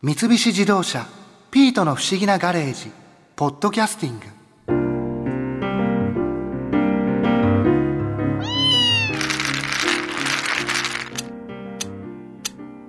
[0.00, 1.08] 三菱自動車
[1.50, 2.92] 「ピートの不思議なガレージ」
[3.34, 4.26] 「ポッドキャスティング」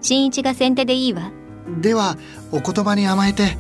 [0.02, 1.32] 新一が先手でいいわ。
[1.82, 2.16] では
[2.52, 3.58] お言葉に甘えて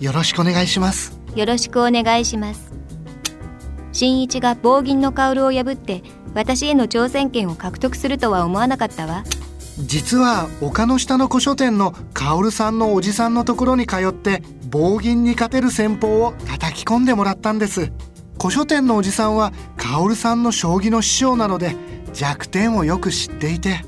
[0.00, 1.16] よろしくお願いします。
[1.36, 2.72] よろしくお願いします。
[3.92, 6.02] 新一が棒銀の薫を破って
[6.34, 9.22] 私への挑戦権を獲得するとは思わなかったわ
[9.80, 17.92] 実は丘の下の古書店の薫さんのおじさんのところに通って棒銀に勝てる戦法を叩き込んでもらったんです。
[18.40, 21.74] 古書店のおじさんは薫さんの将棋の師匠なので
[22.12, 23.84] 弱点をよく知っていて。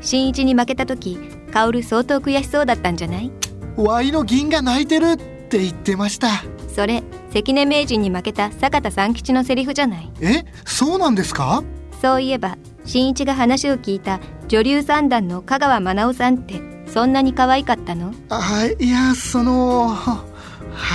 [0.00, 1.18] 新一に負けた時
[1.52, 3.30] 薫相当悔しそうだったんじゃない？
[3.76, 6.28] ワイの銀が泣いてるって言ってました。
[6.74, 10.10] それ関根名人に負けた坂田三吉のセリフじゃない？
[10.20, 11.62] えそうなんですか？
[12.02, 18.12] そういえば新一が話を聞いた女流三段の香川真奈緒さんってそんなに可愛かったの？
[18.28, 20.24] あいやそのは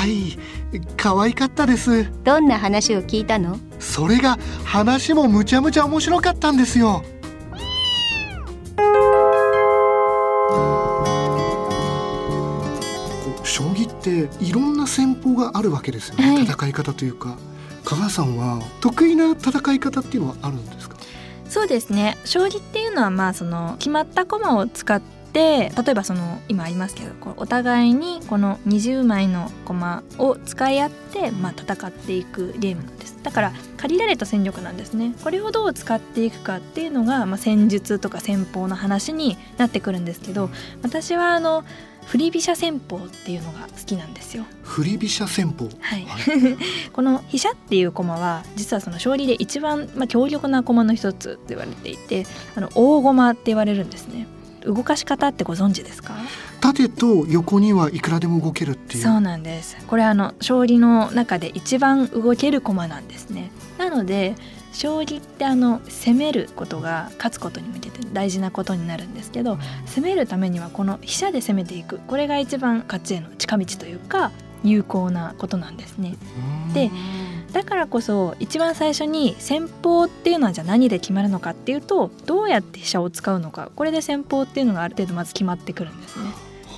[0.05, 0.37] い。
[0.97, 2.11] 可愛かったです。
[2.23, 3.57] どんな話を聞いたの？
[3.79, 7.03] それが話もむちゃむちゃ面白かったんですよ。
[13.43, 16.43] 将棋っていろんな戦法があるわけですよね、はい。
[16.43, 17.35] 戦い方というか。
[17.83, 20.78] 香川さんは得意な戦い方っていうのはあるんですか？
[21.49, 22.17] そうですね。
[22.25, 33.17] 将棋っていうのはまあその決まった駒を使って例えばその今ありますけどお互いにこの20枚の駒を使い合ってまあ戦っていくゲームなんです。
[33.23, 35.13] だから限られた戦力なんですね。
[35.23, 40.49] これをどう使っていくかっていうのが、まあ、戦術とか戦法の話になってくるんですけど
[40.83, 41.63] 私はあの
[42.09, 44.43] 振り飛車戦法っていうのが好きなんですよ。
[44.63, 45.69] 振り飛車戦法？
[45.79, 46.07] はい、
[46.91, 54.25] この飛車っていう駒は実はその将棋で一番、まあ、強力な駒の一つと言われていてあの大駒って言われるんですね。
[54.65, 56.15] 動かし方ってご存知ですか？
[56.61, 59.03] 縦と横にはいくらでも動けるっていう。
[59.03, 59.77] そうなんです。
[59.87, 63.51] これあの将棋の中で一番動ける駒なんですね。
[63.77, 64.35] なので
[64.79, 71.99] 将棋ってあの攻めることが勝つことに向けて大事なことになるんですけど攻めるためにはこの飛車で攻めていく。
[72.07, 74.31] これが一番勝ちへの近道というか
[74.63, 76.15] 有効なことなんですね。
[76.67, 76.73] うん。
[76.73, 76.91] で
[77.51, 83.71] だからこそ一番最初に戦法っていうのはじゃあ何で決まるのかっていうとどうやって飛車を使うのか。
[83.75, 86.25] これで戦法っていうのがある程度まず決まってくるんですね。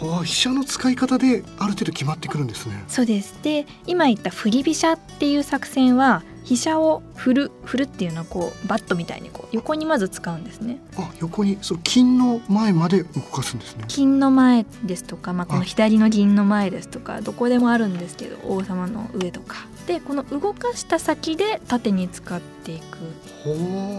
[0.02, 2.84] はあ、飛車の使い方である程度決まってくるんですね。
[2.88, 3.38] そうです。
[3.44, 10.80] で今言った振り飛車っていう作戦は飛車を振る振るっていうのはこうバットみたいにこう横にまず使うんですね。
[10.98, 13.86] あ横にその金の前まで動かすんですね。
[13.88, 19.68] 金の前ですとか、まあ、このあ左の銀の前ですとかどこでもあるんですけど王様の上とか。
[19.88, 22.98] でこの動かした先で縦に使っていく
[23.44, 23.54] ほ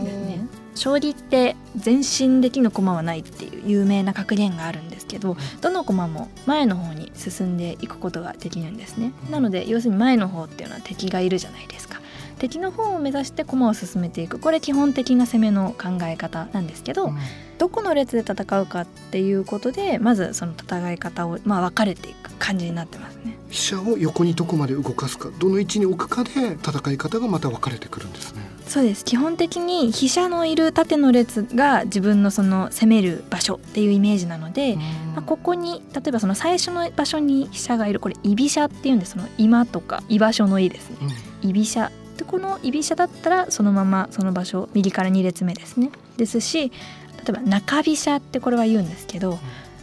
[0.04, 0.46] ですね。
[0.74, 9.12] 将棋って前進できぬ駒はないっていう有名な格言があるんですけどどの駒も前の方に進んでいくことができるんですね。
[9.30, 12.01] なので要するに前の方っていうのは敵がいるじゃないですか
[12.42, 14.40] 敵の方を目指して駒を進めていく。
[14.40, 17.18] これ基本的な攻めの考え方なんですけど、うん。
[17.58, 23.38] どこの列で戦うかっていうことでまずその戦い方をまあ分かれていく感じになってますね。
[23.50, 28.40] 飛車を横にどこまで動かすかどの位置に置くかで戦い方がまた分かれてくるんですね。
[28.66, 29.04] そうです。
[29.04, 34.74] 基本的に飛車のいる縦の列が自分のその攻める場所っていうイメージなので、
[35.14, 40.96] まあ、ここに例えばその最初の場所に飛車がいるこれ居飛車っていうんでその今とか居場所の居ですね。
[41.44, 41.50] うん。
[41.50, 45.90] 居飛車でこの居飛車だったらそのままその場所右から2列目ですね。
[46.16, 46.74] ですし例
[47.28, 49.38] えば中飛車ってこれは言うんですけど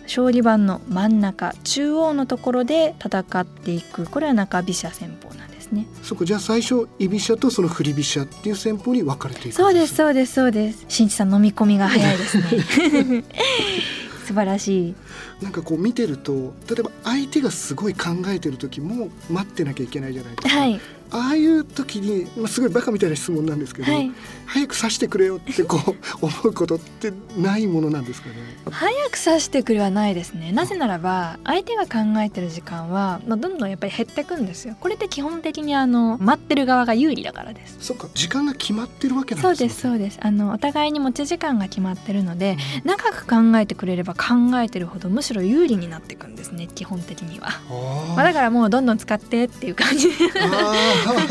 [0.06, 4.06] 将棋盤の真ん中中央のところで戦っていく。
[4.06, 5.86] これは中飛車戦法なんですね。
[6.02, 10.86] そこじゃあ最初居飛車とその振り飛車っていう戦法に分かれていくんそうですそうですそうです。
[10.90, 13.24] 新地さん飲み込みが早いですね。
[14.26, 14.96] 素晴らしい。
[15.42, 20.82] なんかこう見てると例えば相手がすごい考えてる時も待ってなきゃいけないじゃないですか、はい
[21.12, 24.12] ああいう時に、まあ、すごいバカみたいな質問なんですけど、はい。
[24.46, 28.36] 早く指してくれよってこう 思うことってないものなんですかね。
[28.72, 30.52] 早く指してくれはないですね。
[30.52, 34.76] なぜならば相手が考えてる時間は、まあ、どんどんやっぱり減ってくんですよ。
[34.80, 37.78] これって基本的にあの待ってる側が有利だからです。
[37.80, 39.68] そっか時間が決まってるわけなんそうですね。
[39.68, 40.20] ですそうです。
[40.22, 50.10] あのお互いに持ち時間が決まってるので長く考えてくれれば考えてるほどむしろ有利になっていくんですね基本的には、あまあ、だからもうどんどん使ってっていう感じ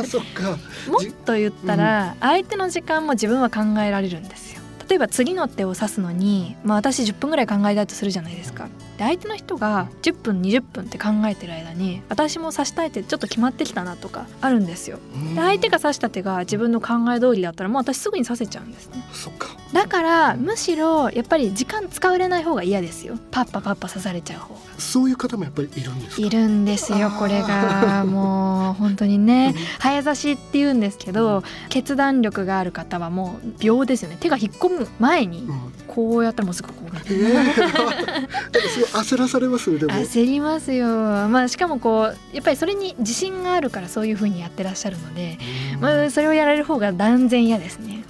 [0.04, 0.58] そっか。
[0.90, 4.62] もっと言ったら相手の時間も自分は考えられるんですよ。
[4.88, 8.68] 例えば次の手を指すのに、まあ、私10分ぐらい考えたいとするじゃないですか。
[8.96, 14.98] で相手の人が10分20分って考えてる間に私も指したい手ちょっと決まってきたなとかあるんですよ。
[15.34, 19.04] で相手が指した手が自分の考え通りだったらもう私すぐに指せちゃうんですね。
[19.12, 23.18] そっかだからむしろやっぱり時間使われない方が嫌ですよ。
[23.30, 24.60] パッパパッパ刺されちゃう方が。
[24.78, 26.26] そういう方もやっぱりいるんですか？
[26.26, 28.04] いるんですよこれが。
[28.04, 29.54] もう本当にね。
[29.78, 34.16] 早刺しって言うんですけど決断力がある方はもう秒ですよね。
[34.18, 35.72] 手が引っ込む前にうん。
[35.86, 37.06] こうやったらもうすぐこうなる。
[37.10, 39.92] えー、なんかすごい焦らされますねでも。
[39.92, 40.86] 焦りますよ。
[41.28, 45.38] まあしかもこうやっぱりそれに自信があるからそういう風にやってらっしゃるので、
[45.74, 45.80] うん。
[45.80, 48.04] まあ、それをやられる方が断然嫌ですね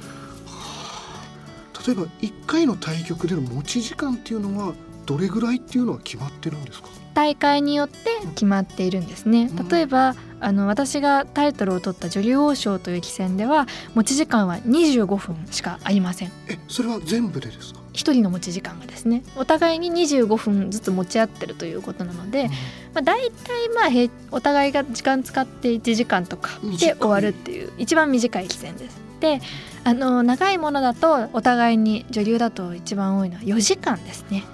[1.87, 4.75] 例えば1回の対局での持ち時間っていうのは
[5.07, 6.89] どれぐらいっていうのは決まってるんですか？
[7.15, 7.97] 大会によって
[8.35, 9.51] 決まっているんですね。
[9.57, 9.69] うん。
[9.69, 16.33] 例えばあの私がタイトルを取った女流王将という棋戦では持ち時間は25分しかありません。
[16.49, 19.25] えそれは全部でですか、一人の持ち時間がですね。
[19.37, 22.49] お互いに25分ずつ持ち合ってるということなので、
[22.95, 28.99] まあ、大体まあ平お互いが時間使って1時間とかで終わるっていう一番短い棋戦です。
[29.19, 29.41] で
[29.85, 34.45] あの長いものだとお互いに女流だと一番多いのは4時間ですね。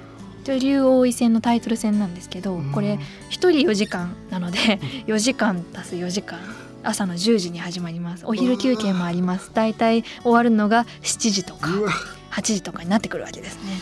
[0.45, 2.99] 女流王位戦のタイトル戦なんですけどこれ1
[3.31, 4.59] 人4時間なので
[5.09, 6.39] 4時間足す4時間。
[6.87, 8.25] 朝の10時に始まります。
[8.27, 9.51] お昼休憩もあります。
[9.55, 11.91] 大体終わるのが7時とかうわ。
[12.31, 13.81] 8時とかになってくるわけですね。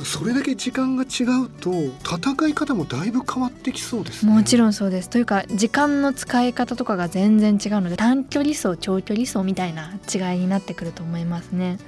[0.00, 4.32] かそれだけ時間が違うと戦い方もだいぶ変わってきそうですね。
[4.32, 5.10] もちろんんそうです。
[5.10, 11.78] というか時間の使い方とかが全然違うので短距離走長距離走みたいな違いになってくると思いますね。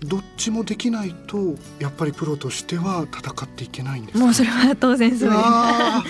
[0.00, 4.24] どっちもできないとやっぱりプロとしては戦っていけないんですか？
[4.24, 6.08] もうそれは当然そうあー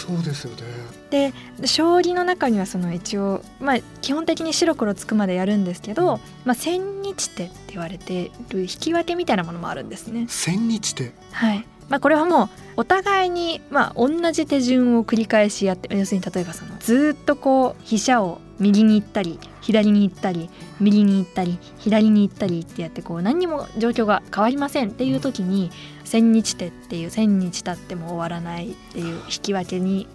[0.00, 0.62] そうですよね。
[1.10, 10.26] でで将棋の中にはその一応まあ基本的に白黒つくまでやるんですけど、まあ、千日手って言われてる引き分けみたいなものもあるんですね。
[10.28, 11.12] 千日手。
[11.32, 11.66] はい。
[11.88, 25.70] まあ、これはもうお互いにまあ同じ手順を繰り返しやって要するに例えばそのずーっとこう飛車を右に行ったり左に行ったり右に行ったり左に行ったりってやってこう何にも状況が変わりませんっていう時に
[26.04, 30.08] 千日手っていう千日経っても終わらないっていう引き分けに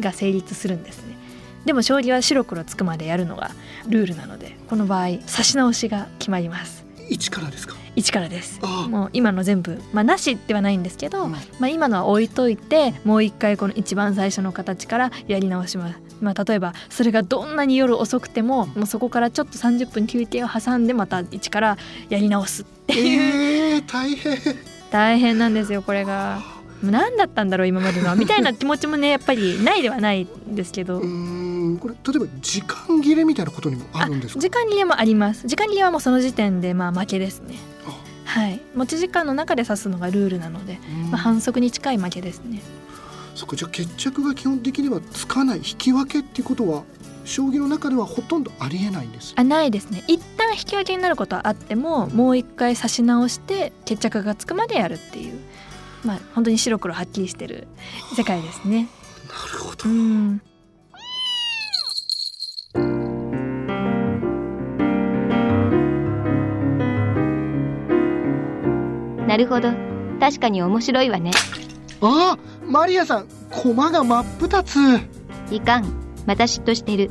[0.00, 1.16] が成立するんですね。
[1.64, 3.52] でも将棋は白黒つくまでやるのが
[3.86, 6.84] ルールなのでこの場合指し直しが決まります。
[7.08, 7.76] 一からですか？
[7.94, 8.60] 一からです。
[8.88, 11.32] もう今の全部まあなしではないんですけど、うん。
[11.32, 16.00] まあ、今のは置いといてもう一回この一番最初の形からやり直します。
[16.22, 21.76] まあ、例えばそれがどんなに夜遅くてももうそこからちょっと30分休憩を挟んでまた一から
[22.08, 24.38] やり直すっていう、えー、大変。
[24.90, 26.40] 大変なんですよこれが。
[26.82, 28.16] 何だったんだろう今までのは。
[28.16, 30.98] みたいな気持ちもねやっぱりないではないんですけど。
[30.98, 34.40] うーんこれ例えば時間切れみたいなことにもあるんですか？
[34.40, 35.46] 時間切れもあります。
[35.46, 37.54] 時間切れはもうその時点でまあ負けですね。
[37.86, 37.94] あ。
[38.24, 38.60] はい。
[38.74, 41.10] 持ち時間の中で指すのがルールなので、うん。
[41.10, 42.60] まあ、反則に近い負けですね
[43.34, 46.84] そっかじゃあ決着が基本的にはつかない引き分けっていうことは
[47.24, 49.32] 将棋の中ではほとんどありえないんです。
[49.36, 50.04] あないですね。
[50.08, 55.38] 一旦引き分けになることはあってももう一回指し直して決着がつくまでやるっていう。
[56.04, 57.68] まあ本当に白黒はっきりしてる
[58.16, 58.88] 世界ですね。
[59.28, 59.88] なるほど。
[59.88, 60.42] うん。
[69.28, 69.72] なるほど。
[70.20, 71.30] 確かに面白いわね。
[72.02, 74.78] あマリアさん駒が真っ二つ。
[75.50, 75.84] いかん。
[76.26, 77.10] また嫉妬してる。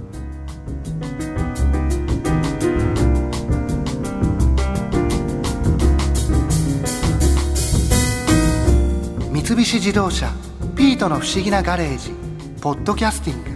[9.31, 10.31] 三菱自動車
[10.75, 12.13] ピートの不思議なガレージ
[12.61, 13.51] ポッドキャスティング。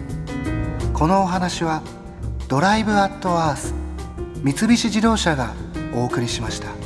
[0.96, 1.82] このお話は
[2.48, 3.74] ドライブアットアース
[4.42, 5.52] 三菱自動車が
[5.94, 6.85] お送りしました